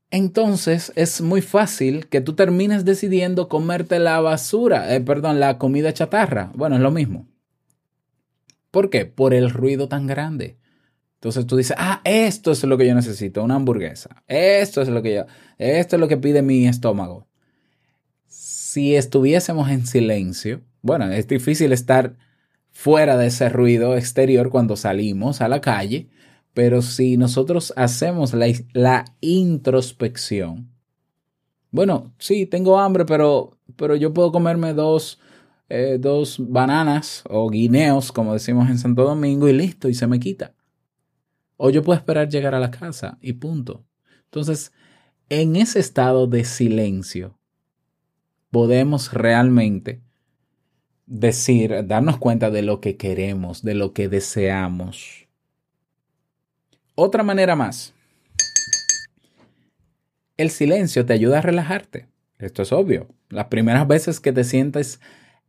Entonces 0.10 0.92
es 0.98 1.22
muy 1.22 1.42
fácil 1.42 2.10
que 2.10 2.20
tú 2.20 2.36
termines 2.36 2.84
decidiendo 2.84 3.48
comerte 3.48 3.98
la 4.00 4.20
basura, 4.20 4.94
eh, 4.94 5.00
perdón, 5.00 5.40
la 5.40 5.58
comida 5.58 5.94
chatarra. 5.94 6.52
Bueno, 6.54 6.76
es 6.76 6.82
lo 6.82 6.92
mismo. 6.92 7.31
¿Por 8.72 8.90
qué? 8.90 9.06
Por 9.06 9.34
el 9.34 9.50
ruido 9.50 9.88
tan 9.88 10.08
grande. 10.08 10.58
Entonces 11.16 11.46
tú 11.46 11.56
dices, 11.56 11.76
ah, 11.78 12.02
esto 12.04 12.52
es 12.52 12.64
lo 12.64 12.78
que 12.78 12.88
yo 12.88 12.96
necesito, 12.96 13.44
una 13.44 13.56
hamburguesa. 13.56 14.24
Esto 14.28 14.82
es 14.82 14.88
lo 14.88 15.04
que 15.04 15.14
yo, 15.14 15.26
esto 15.60 15.96
es 15.96 16.00
lo 16.00 16.08
que 16.08 16.18
pide 16.18 16.42
mi 16.42 16.68
estómago. 16.68 17.28
Si 18.26 18.96
estuviésemos 18.96 19.70
en 19.70 19.86
silencio, 19.86 20.62
bueno, 20.82 21.12
es 21.12 21.28
difícil 21.28 21.74
estar 21.74 22.16
fuera 22.72 23.18
de 23.18 23.28
ese 23.28 23.50
ruido 23.50 23.96
exterior 23.96 24.50
cuando 24.50 24.76
salimos 24.76 25.42
a 25.42 25.48
la 25.48 25.62
calle, 25.62 26.10
pero 26.56 26.82
si 26.82 27.18
nosotros 27.18 27.72
hacemos 27.76 28.34
la, 28.34 28.48
la 28.74 29.06
introspección, 29.20 30.72
bueno, 31.70 32.14
sí, 32.18 32.46
tengo 32.46 32.80
hambre, 32.80 33.06
pero, 33.06 33.58
pero 33.76 33.96
yo 33.96 34.14
puedo 34.14 34.32
comerme 34.32 34.74
dos, 34.74 35.20
eh, 35.74 35.98
dos 35.98 36.36
bananas 36.38 37.24
o 37.30 37.50
guineos, 37.50 38.12
como 38.12 38.34
decimos 38.34 38.70
en 38.70 38.78
Santo 38.78 39.06
Domingo, 39.06 39.48
y 39.48 39.54
listo, 39.54 39.88
y 39.88 39.94
se 39.94 40.06
me 40.06 40.20
quita. 40.20 40.54
O 41.56 41.70
yo 41.70 41.82
puedo 41.82 41.98
esperar 41.98 42.28
llegar 42.28 42.54
a 42.54 42.60
la 42.60 42.72
casa 42.72 43.18
y 43.22 43.34
punto. 43.34 43.86
Entonces, 44.26 44.74
en 45.30 45.56
ese 45.56 45.80
estado 45.80 46.28
de 46.28 46.44
silencio, 46.44 47.38
podemos 48.50 49.14
realmente 49.14 50.02
decir, 51.06 51.88
darnos 51.88 52.18
cuenta 52.18 52.52
de 52.52 52.64
lo 52.64 52.82
que 52.82 52.98
queremos, 52.98 53.64
de 53.64 53.76
lo 53.76 53.94
que 53.94 54.10
deseamos. 54.10 55.28
Otra 56.96 57.24
manera 57.24 57.56
más. 57.56 57.94
El 60.36 60.50
silencio 60.50 61.06
te 61.06 61.14
ayuda 61.14 61.38
a 61.38 61.42
relajarte. 61.42 62.08
Esto 62.40 62.62
es 62.62 62.74
obvio. 62.74 63.08
Las 63.30 63.46
primeras 63.46 63.88
veces 63.88 64.20
que 64.20 64.34
te 64.34 64.44
sientes 64.44 65.00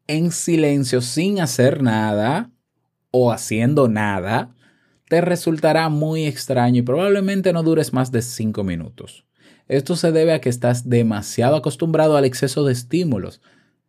en 0.07 0.31
silencio 0.31 1.01
sin 1.01 1.41
hacer 1.41 1.83
nada 1.83 2.51
o 3.11 3.33
haciendo 3.33 3.89
nada, 3.89 4.55
te 5.09 5.21
resultará 5.21 5.89
muy 5.89 6.25
extraño 6.25 6.79
y 6.79 6.83
probablemente 6.83 7.53
no 7.53 7.63
dures 7.63 7.93
más 7.93 8.11
de 8.11 8.23
cinco 8.23 8.65
minutos. 8.65 9.27
Esto 9.69 9.97
se 9.97 10.13
debe 10.13 10.33
a 10.33 10.41
que 10.41 10.49
estás 10.49 10.89
demasiado 10.89 11.57
acostumbrado 11.57 12.17
al 12.17 12.25
exceso 12.25 12.65
de 12.65 12.73
estímulos. 12.73 13.41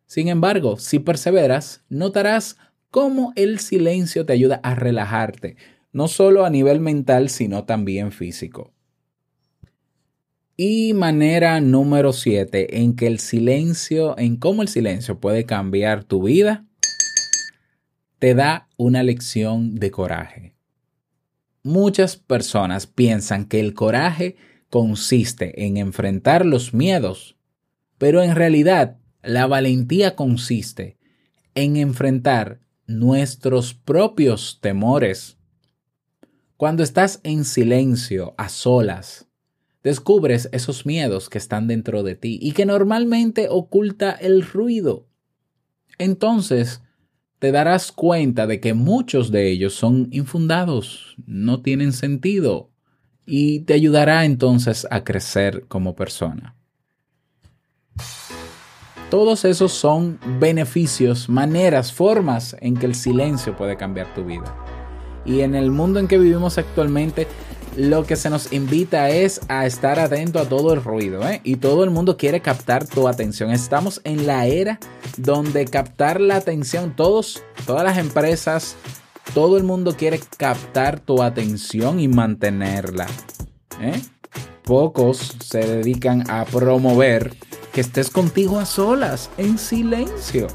Sin 0.05 0.27
embargo, 0.27 0.77
si 0.77 1.00
perseveras, 1.00 1.84
notarás 1.89 2.58
cómo 2.91 3.34
el 3.36 3.60
silencio 3.60 4.25
te 4.25 4.34
ayuda 4.34 4.60
a 4.63 4.75
relajarte, 4.75 5.55
no 5.93 6.08
solo 6.08 6.46
a 6.46 6.50
nivel 6.50 6.79
mental, 6.79 7.29
sino 7.29 7.63
también 7.63 8.12
físico. 8.12 8.73
Y 10.56 10.94
manera 10.94 11.60
número 11.62 12.14
7 12.14 12.80
en 12.82 12.96
que 12.96 13.08
el 13.08 13.18
silencio, 13.18 14.16
en 14.20 14.38
cómo 14.38 14.62
el 14.62 14.68
silencio 14.68 15.20
puede 15.20 15.46
cambiar 15.46 16.04
tu 16.04 16.22
vida, 16.22 16.64
te 18.20 18.36
da 18.36 18.70
una 18.78 19.02
lección 19.02 19.74
de 19.76 19.90
coraje. 19.90 20.56
Muchas 21.64 22.18
personas 22.18 22.86
piensan 22.86 23.46
que 23.46 23.60
el 23.60 23.74
coraje 23.74 24.36
consiste 24.70 25.66
en 25.66 25.78
enfrentar 25.78 26.46
los 26.46 26.72
miedos, 26.72 27.36
pero 27.98 28.22
en 28.22 28.36
realidad 28.36 28.98
la 29.24 29.48
valentía 29.48 30.16
consiste 30.16 30.98
en 31.56 31.78
enfrentar 31.78 32.60
nuestros 32.86 33.74
propios 33.74 34.60
temores. 34.62 35.38
Cuando 36.58 36.84
estás 36.84 37.22
en 37.24 37.44
silencio, 37.44 38.36
a 38.38 38.50
solas, 38.50 39.28
descubres 39.84 40.50
esos 40.52 40.86
miedos 40.86 41.30
que 41.30 41.38
están 41.38 41.68
dentro 41.68 42.04
de 42.04 42.16
ti 42.16 42.40
y 42.42 42.54
que 42.54 42.66
normalmente 42.66 43.48
oculta 43.50 44.12
el 44.12 44.42
ruido. 44.44 45.06
Entonces, 45.98 46.82
te 47.40 47.52
darás 47.52 47.92
cuenta 47.92 48.48
de 48.48 48.60
que 48.62 48.74
muchos 48.74 49.30
de 49.30 49.52
ellos 49.52 49.74
son 49.74 50.08
infundados, 50.12 51.15
no 51.28 51.62
tienen 51.62 51.91
sentido 51.91 52.69
y 53.26 53.60
te 53.62 53.74
ayudará 53.74 54.26
entonces 54.26 54.88
a 54.89 55.04
crecer 55.04 55.65
como 55.67 55.96
persona. 55.96 56.56
Todos 59.10 59.46
esos 59.46 59.74
son 59.74 60.19
beneficios, 60.39 61.30
maneras, 61.30 61.93
formas 61.93 62.56
en 62.62 62.76
que 62.76 62.88
el 62.88 62.96
silencio 62.96 63.56
puede 63.56 63.78
cambiar 63.78 64.12
tu 64.15 64.26
vida. 64.26 64.56
Y 65.26 65.41
en 65.41 65.54
el 65.54 65.69
mundo 65.69 66.00
en 66.00 66.08
que 66.08 66.17
vivimos 66.17 66.58
actualmente, 66.58 67.28
lo 67.76 68.06
que 68.06 68.16
se 68.16 68.30
nos 68.30 68.54
invita 68.54 69.10
es 69.10 69.42
a 69.48 69.66
estar 69.66 70.00
atento 70.00 70.40
a 70.40 70.48
todo 70.48 70.74
el 70.74 70.84
ruido, 70.84 71.28
¿eh? 71.28 71.42
Y 71.44 71.56
todo 71.58 71.84
el 71.84 71.90
mundo 71.90 72.18
quiere 72.18 72.42
captar 72.42 72.88
tu 72.88 73.08
atención. 73.08 73.52
Estamos 73.52 74.02
en 74.04 74.28
la 74.28 74.46
era 74.46 74.80
donde 75.18 75.66
captar 75.66 76.22
la 76.22 76.36
atención, 76.36 76.96
todos, 76.96 77.44
todas 77.66 77.84
las 77.84 77.98
empresas, 77.98 78.76
todo 79.34 79.58
el 79.58 79.64
mundo 79.64 79.96
quiere 79.98 80.20
captar 80.38 81.00
tu 81.00 81.24
atención 81.24 82.00
y 82.00 82.08
mantenerla. 82.08 83.08
¿eh? 83.82 84.00
Pocos 84.64 85.36
se 85.44 85.60
dedican 85.60 86.30
a 86.30 86.46
promover 86.46 87.36
que 87.74 87.82
estés 87.82 88.10
contigo 88.10 88.60
a 88.60 88.66
solas, 88.66 89.32
en 89.38 89.58
silencio. 89.58 90.48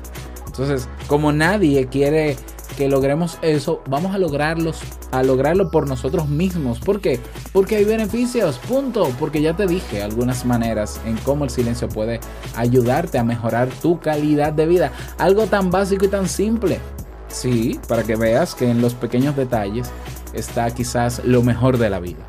Entonces, 0.46 0.88
como 1.08 1.32
nadie 1.32 1.86
quiere 1.88 2.36
que 2.78 2.88
logremos 2.88 3.38
eso, 3.42 3.82
vamos 3.88 4.14
a 4.14 4.18
lograrlos, 4.18 4.78
a 5.10 5.24
lograrlo 5.24 5.68
por 5.68 5.88
nosotros 5.88 6.28
mismos. 6.28 6.78
¿Por 6.78 7.00
qué? 7.00 7.18
Porque 7.52 7.74
hay 7.74 7.84
beneficios, 7.84 8.58
punto. 8.58 9.10
Porque 9.18 9.42
ya 9.42 9.56
te 9.56 9.66
dije 9.66 10.00
algunas 10.00 10.44
maneras 10.44 11.00
en 11.04 11.16
cómo 11.16 11.42
el 11.42 11.50
silencio 11.50 11.88
puede 11.88 12.20
ayudarte 12.54 13.18
a 13.18 13.24
mejorar 13.24 13.68
tu 13.82 13.98
calidad 13.98 14.52
de 14.52 14.66
vida. 14.66 14.92
Algo 15.18 15.46
tan 15.46 15.72
básico 15.72 16.04
y 16.04 16.08
tan 16.08 16.28
simple. 16.28 16.78
Sí, 17.26 17.80
para 17.88 18.04
que 18.04 18.14
veas 18.14 18.54
que 18.54 18.70
en 18.70 18.80
los 18.80 18.94
pequeños 18.94 19.34
detalles 19.34 19.90
está 20.32 20.70
quizás 20.70 21.20
lo 21.24 21.42
mejor 21.42 21.78
de 21.78 21.90
la 21.90 21.98
vida. 21.98 22.24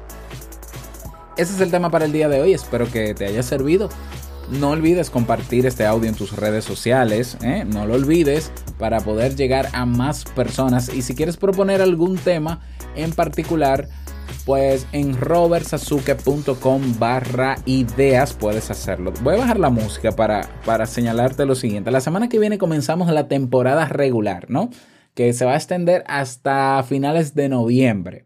Ese 1.38 1.53
es 1.53 1.62
el 1.62 1.69
tema 1.69 1.91
para 1.91 2.05
el 2.05 2.12
día 2.12 2.27
de 2.27 2.41
hoy. 2.41 2.53
Espero 2.53 2.91
que 2.91 3.13
te 3.13 3.27
haya 3.27 3.43
servido. 3.43 3.89
No 4.51 4.71
olvides 4.71 5.12
compartir 5.12 5.67
este 5.67 5.85
audio 5.85 6.09
en 6.09 6.15
tus 6.15 6.35
redes 6.35 6.65
sociales, 6.65 7.38
¿eh? 7.43 7.65
no 7.71 7.85
lo 7.85 7.93
olvides 7.93 8.51
para 8.79 8.99
poder 8.99 9.35
llegar 9.35 9.69
a 9.73 9.85
más 9.85 10.25
personas. 10.25 10.91
Y 10.93 11.03
si 11.03 11.13
quieres 11.13 11.38
proponer 11.38 11.83
algún 11.83 12.17
tema 12.17 12.59
en 12.95 13.12
particular, 13.12 13.88
pues 14.45 14.88
en 14.91 15.15
robertsazuke.com 15.15 16.97
barra 16.97 17.57
ideas 17.65 18.33
puedes 18.33 18.71
hacerlo. 18.71 19.13
Voy 19.21 19.35
a 19.35 19.39
bajar 19.39 19.59
la 19.59 19.69
música 19.69 20.13
para, 20.13 20.49
para 20.65 20.88
señalarte 20.88 21.45
lo 21.45 21.53
siguiente. 21.53 21.91
La 21.91 22.01
semana 22.01 22.27
que 22.27 22.39
viene 22.39 22.57
comenzamos 22.57 23.07
la 23.12 23.27
temporada 23.27 23.85
regular, 23.85 24.49
¿no? 24.49 24.71
Que 25.13 25.33
se 25.33 25.45
va 25.45 25.53
a 25.53 25.57
extender 25.57 26.03
hasta 26.07 26.83
finales 26.83 27.35
de 27.35 27.49
noviembre. 27.49 28.25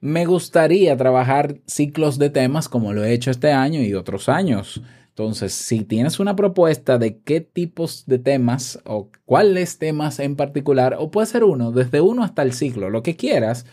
Me 0.00 0.26
gustaría 0.26 0.96
trabajar 0.96 1.58
ciclos 1.66 2.18
de 2.18 2.30
temas 2.30 2.68
como 2.68 2.92
lo 2.92 3.04
he 3.04 3.12
hecho 3.12 3.30
este 3.30 3.52
año 3.52 3.80
y 3.80 3.94
otros 3.94 4.28
años. 4.28 4.82
Entonces, 5.18 5.54
si 5.54 5.82
tienes 5.82 6.20
una 6.20 6.36
propuesta 6.36 6.98
de 6.98 7.20
qué 7.20 7.40
tipos 7.40 8.04
de 8.04 8.18
temas 8.18 8.82
o 8.84 9.08
cuáles 9.24 9.78
temas 9.78 10.18
en 10.20 10.36
particular, 10.36 10.98
o 10.98 11.10
puede 11.10 11.26
ser 11.26 11.42
uno, 11.42 11.72
desde 11.72 12.02
uno 12.02 12.22
hasta 12.22 12.42
el 12.42 12.52
ciclo, 12.52 12.90
lo 12.90 13.02
que 13.02 13.16
quieras, 13.16 13.64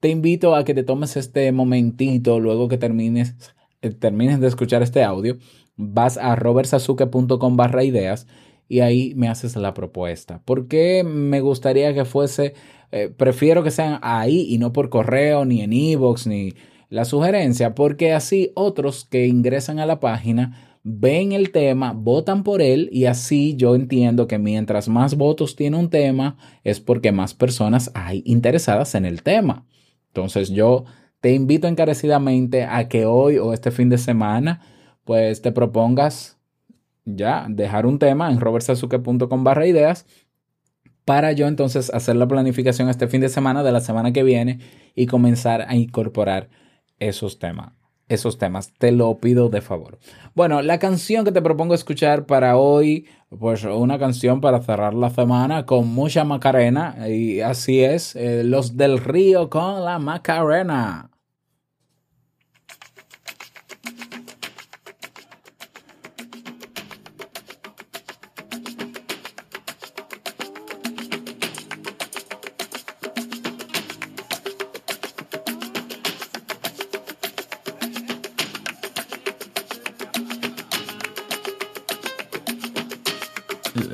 te 0.00 0.08
invito 0.08 0.56
a 0.56 0.64
que 0.64 0.74
te 0.74 0.82
tomes 0.82 1.16
este 1.16 1.52
momentito 1.52 2.40
luego 2.40 2.66
que 2.66 2.78
termines, 2.78 3.36
eh, 3.80 3.90
termines 3.90 4.40
de 4.40 4.48
escuchar 4.48 4.82
este 4.82 5.04
audio, 5.04 5.38
vas 5.76 6.18
a 6.18 6.34
robertsazuke.com 6.34 7.56
barra 7.56 7.84
ideas 7.84 8.26
y 8.68 8.80
ahí 8.80 9.14
me 9.14 9.28
haces 9.28 9.54
la 9.54 9.74
propuesta. 9.74 10.42
¿Por 10.44 10.66
qué 10.66 11.04
me 11.04 11.40
gustaría 11.40 11.94
que 11.94 12.04
fuese, 12.04 12.54
eh, 12.90 13.08
prefiero 13.08 13.62
que 13.62 13.70
sean 13.70 14.00
ahí 14.02 14.48
y 14.48 14.58
no 14.58 14.72
por 14.72 14.88
correo, 14.88 15.44
ni 15.44 15.60
en 15.60 15.74
e-box, 15.74 16.26
ni 16.26 16.54
la 16.88 17.04
sugerencia? 17.04 17.76
Porque 17.76 18.12
así 18.14 18.50
otros 18.56 19.04
que 19.04 19.28
ingresan 19.28 19.78
a 19.78 19.86
la 19.86 20.00
página 20.00 20.70
ven 20.84 21.32
el 21.32 21.52
tema, 21.52 21.92
votan 21.92 22.42
por 22.42 22.60
él 22.60 22.88
y 22.92 23.04
así 23.04 23.54
yo 23.56 23.74
entiendo 23.74 24.26
que 24.26 24.38
mientras 24.38 24.88
más 24.88 25.16
votos 25.16 25.54
tiene 25.54 25.76
un 25.76 25.90
tema 25.90 26.36
es 26.64 26.80
porque 26.80 27.12
más 27.12 27.34
personas 27.34 27.90
hay 27.94 28.22
interesadas 28.26 28.94
en 28.94 29.04
el 29.04 29.22
tema. 29.22 29.66
Entonces 30.08 30.50
yo 30.50 30.84
te 31.20 31.32
invito 31.32 31.68
encarecidamente 31.68 32.64
a 32.64 32.88
que 32.88 33.06
hoy 33.06 33.38
o 33.38 33.52
este 33.52 33.70
fin 33.70 33.88
de 33.88 33.98
semana 33.98 34.60
pues 35.04 35.40
te 35.40 35.52
propongas 35.52 36.38
ya 37.04 37.46
dejar 37.48 37.86
un 37.86 37.98
tema 37.98 38.30
en 38.30 38.40
robertsazuke.com 38.40 39.44
barra 39.44 39.66
ideas 39.66 40.06
para 41.04 41.32
yo 41.32 41.48
entonces 41.48 41.90
hacer 41.90 42.16
la 42.16 42.28
planificación 42.28 42.88
este 42.88 43.08
fin 43.08 43.20
de 43.20 43.28
semana 43.28 43.62
de 43.62 43.72
la 43.72 43.80
semana 43.80 44.12
que 44.12 44.22
viene 44.22 44.60
y 44.94 45.06
comenzar 45.06 45.62
a 45.62 45.74
incorporar 45.74 46.48
esos 46.98 47.38
temas 47.38 47.81
esos 48.12 48.38
temas. 48.38 48.72
Te 48.78 48.92
lo 48.92 49.16
pido 49.18 49.48
de 49.48 49.60
favor. 49.60 49.98
Bueno, 50.34 50.62
la 50.62 50.78
canción 50.78 51.24
que 51.24 51.32
te 51.32 51.42
propongo 51.42 51.74
escuchar 51.74 52.26
para 52.26 52.56
hoy, 52.56 53.06
pues 53.38 53.64
una 53.64 53.98
canción 53.98 54.40
para 54.40 54.60
cerrar 54.60 54.94
la 54.94 55.10
semana 55.10 55.66
con 55.66 55.88
mucha 55.88 56.24
Macarena. 56.24 57.08
Y 57.08 57.40
así 57.40 57.82
es, 57.82 58.16
eh, 58.16 58.42
Los 58.44 58.76
del 58.76 58.98
Río 58.98 59.48
con 59.48 59.84
la 59.84 59.98
Macarena. 59.98 61.11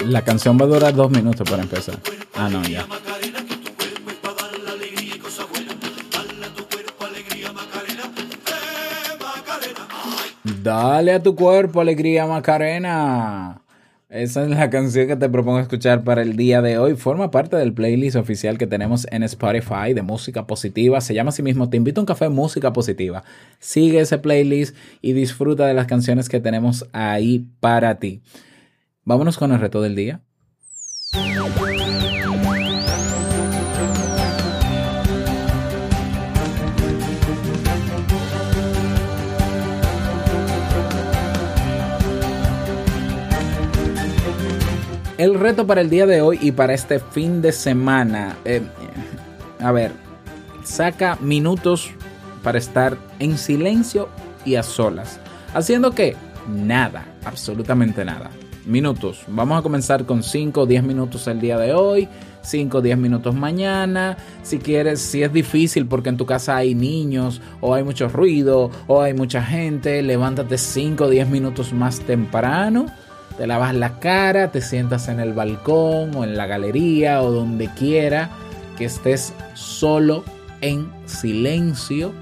La 0.07 0.23
canción 0.25 0.59
va 0.61 0.65
a 0.65 0.69
durar 0.69 0.95
dos 0.95 1.11
minutos 1.11 1.49
para 1.49 1.63
empezar. 1.63 1.99
Ah, 2.35 2.49
no, 2.49 2.63
ya. 2.65 2.87
Dale 10.63 11.13
a 11.13 11.23
tu 11.23 11.35
cuerpo 11.35 11.81
alegría 11.81 12.27
Macarena. 12.27 13.63
Esa 14.11 14.43
es 14.43 14.51
la 14.51 14.71
canción 14.71 15.07
que 15.07 15.17
te 15.17 15.29
propongo 15.29 15.61
escuchar 15.61 16.03
para 16.03 16.23
el 16.23 16.35
día 16.35 16.63
de 16.63 16.79
hoy. 16.79 16.97
Forma 16.97 17.31
parte 17.31 17.57
del 17.57 17.75
playlist 17.75 18.17
oficial 18.17 18.59
que 18.59 18.67
tenemos 18.67 19.07
en 19.11 19.23
Spotify 19.23 19.93
de 19.95 20.03
música 20.03 20.47
positiva. 20.47 21.01
Se 21.01 21.15
llama 21.15 21.29
así 21.29 21.43
mismo 21.43 21.69
Te 21.69 21.77
invito 21.77 22.01
a 22.01 22.03
un 22.03 22.07
café 22.07 22.29
música 22.31 22.73
positiva. 22.73 23.23
Sigue 23.61 24.01
ese 24.01 24.19
playlist 24.19 24.75
y 25.03 25.13
disfruta 25.13 25.67
de 25.67 25.75
las 25.75 25.87
canciones 25.87 26.29
que 26.29 26.41
tenemos 26.41 26.87
ahí 26.93 27.47
para 27.61 27.99
ti. 27.99 28.23
Vámonos 29.09 29.39
con 29.39 29.53
el 29.53 29.59
reto 29.59 29.81
del 29.81 29.95
día. 29.97 30.21
El 45.17 45.41
reto 45.41 45.67
para 45.67 45.81
el 45.81 45.89
día 45.89 46.05
de 46.05 46.21
hoy 46.21 46.39
y 46.43 46.53
para 46.53 46.75
este 46.75 47.01
fin 47.01 47.41
de 47.41 47.53
semana. 47.53 48.37
eh, 48.45 48.61
a 49.59 49.73
ver, 49.73 49.93
saca 50.65 51.17
minutos 51.23 51.93
para 52.43 52.59
estar 52.59 52.99
en 53.21 53.39
silencio 53.39 54.11
y 54.45 54.57
a 54.57 54.63
solas. 54.63 55.19
¿Haciendo 55.55 55.93
qué? 55.93 56.15
Nada, 56.47 57.07
absolutamente 57.25 58.05
nada. 58.05 58.29
Minutos. 58.69 59.23
Vamos 59.27 59.59
a 59.59 59.63
comenzar 59.63 60.05
con 60.05 60.23
5 60.23 60.61
o 60.61 60.67
10 60.67 60.85
minutos 60.85 61.27
el 61.27 61.41
día 61.41 61.59
de 61.59 61.73
hoy. 61.73 62.09
5 62.43 62.79
o 62.79 62.81
10 62.81 62.99
minutos 62.99 63.35
mañana. 63.35 64.17
Si 64.43 64.59
quieres, 64.59 65.01
si 65.01 65.23
es 65.23 65.33
difícil 65.33 65.87
porque 65.87 66.11
en 66.11 66.17
tu 66.17 66.27
casa 66.27 66.57
hay 66.57 66.75
niños 66.75 67.41
o 67.61 67.75
hay 67.75 67.83
mucho 67.83 68.09
ruido 68.09 68.71
o 68.87 69.03
hay 69.03 69.15
mucha 69.15 69.43
gente, 69.43 70.03
levántate 70.03 70.59
5 70.59 71.05
o 71.05 71.09
10 71.09 71.29
minutos 71.29 71.73
más 71.73 72.01
temprano 72.01 72.87
te 73.39 73.47
lavas 73.47 73.73
la 73.73 74.01
cara, 74.01 74.51
te 74.51 74.61
sientas 74.61 75.09
en 75.09 75.21
el 75.21 75.33
balcón 75.33 76.15
o 76.17 76.25
en 76.25 76.37
la 76.37 76.47
galería 76.47 77.23
o 77.23 77.31
donde 77.31 77.69
quiera 77.69 78.31
que 78.77 78.87
estés 78.87 79.33
solo 79.55 80.25
en 80.61 80.91
silencio 81.07 82.13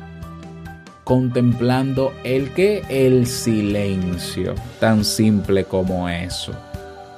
contemplando 1.07 2.13
el 2.25 2.53
que 2.53 2.83
el 2.89 3.29
silencio 3.29 4.57
tan 4.81 5.05
simple 5.05 5.63
como 5.63 6.09
eso 6.09 6.51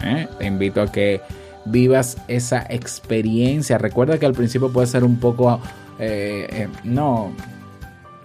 ¿eh? 0.04 0.28
te 0.38 0.44
invito 0.44 0.82
a 0.82 0.92
que 0.92 1.22
vivas 1.64 2.18
esa 2.28 2.66
experiencia 2.68 3.78
recuerda 3.78 4.18
que 4.18 4.26
al 4.26 4.34
principio 4.34 4.70
puede 4.70 4.88
ser 4.88 5.04
un 5.04 5.16
poco 5.16 5.58
eh, 5.98 6.46
eh, 6.50 6.68
no 6.84 7.32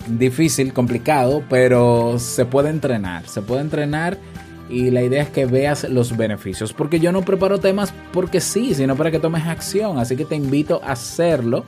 difícil 0.06 0.74
complicado 0.74 1.42
pero 1.50 2.20
se 2.20 2.44
puede 2.44 2.70
entrenar 2.70 3.26
se 3.30 3.42
puede 3.42 3.62
entrenar 3.62 4.18
y 4.70 4.92
la 4.92 5.02
idea 5.02 5.24
es 5.24 5.30
que 5.30 5.46
veas 5.46 5.84
los 5.84 6.16
beneficios. 6.16 6.74
Porque 6.74 7.00
yo 7.00 7.12
no 7.12 7.22
preparo 7.22 7.60
temas 7.60 7.94
porque 8.12 8.40
sí, 8.40 8.74
sino 8.74 8.96
para 8.96 9.12
que 9.12 9.20
tomes 9.20 9.46
acción. 9.46 10.00
Así 10.00 10.16
que 10.16 10.26
te 10.26 10.36
invito 10.36 10.82
a 10.84 10.94
hacerlo. 10.94 11.66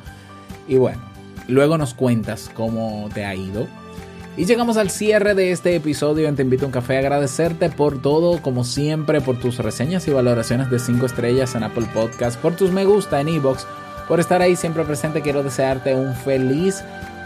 Y 0.67 0.77
bueno, 0.77 1.01
luego 1.47 1.77
nos 1.77 1.93
cuentas 1.93 2.49
cómo 2.55 3.09
te 3.13 3.25
ha 3.25 3.35
ido. 3.35 3.67
Y 4.37 4.43
llegamos 4.43 4.75
al 4.75 4.89
cierre 4.89 5.33
de 5.33 5.51
este 5.51 5.75
episodio 5.75 6.27
en 6.27 6.35
Te 6.35 6.41
invito 6.41 6.65
a 6.65 6.67
un 6.67 6.73
café. 6.73 6.97
Agradecerte 6.97 7.69
por 7.69 8.01
todo, 8.01 8.41
como 8.41 8.65
siempre, 8.65 9.21
por 9.21 9.39
tus 9.39 9.59
reseñas 9.59 10.09
y 10.09 10.11
valoraciones 10.11 10.69
de 10.69 10.77
5 10.77 11.05
estrellas 11.05 11.55
en 11.55 11.63
Apple 11.63 11.87
Podcast, 11.93 12.37
por 12.41 12.53
tus 12.53 12.69
me 12.69 12.83
gusta 12.83 13.21
en 13.21 13.29
Evox, 13.29 13.65
por 14.09 14.19
estar 14.19 14.41
ahí 14.41 14.57
siempre 14.57 14.83
presente. 14.83 15.21
Quiero 15.21 15.41
desearte 15.41 15.95
un 15.95 16.13
feliz 16.13 16.83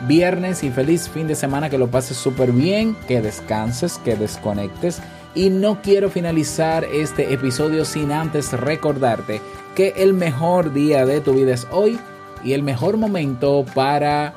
viernes 0.07 0.63
y 0.63 0.69
feliz 0.69 1.09
fin 1.09 1.25
de 1.25 1.33
semana. 1.33 1.71
Que 1.71 1.79
lo 1.79 1.89
pases 1.89 2.15
súper 2.15 2.51
bien, 2.51 2.95
que 3.07 3.23
descanses, 3.23 3.97
que 3.97 4.15
desconectes. 4.15 5.01
Y 5.33 5.49
no 5.49 5.81
quiero 5.81 6.11
finalizar 6.11 6.83
este 6.83 7.33
episodio 7.33 7.85
sin 7.85 8.11
antes 8.11 8.53
recordarte 8.53 9.41
que 9.73 9.93
el 9.97 10.13
mejor 10.13 10.73
día 10.73 11.07
de 11.07 11.21
tu 11.21 11.33
vida 11.33 11.55
es 11.55 11.65
hoy 11.71 11.97
y 12.43 12.53
el 12.53 12.61
mejor 12.61 12.97
momento 12.97 13.65
para 13.73 14.35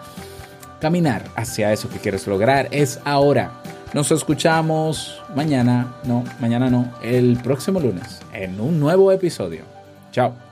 caminar 0.83 1.23
hacia 1.37 1.73
eso 1.73 1.89
que 1.89 2.01
quieres 2.01 2.27
lograr 2.27 2.69
es 2.73 2.99
ahora. 3.05 3.53
Nos 3.95 4.11
escuchamos 4.11 5.23
mañana, 5.35 5.95
no, 6.05 6.25
mañana 6.41 6.69
no, 6.69 6.93
el 7.03 7.39
próximo 7.41 7.79
lunes 7.79 8.21
en 8.33 8.61
un 8.61 8.81
nuevo 8.81 9.13
episodio. 9.13 9.63
Chao. 10.11 10.52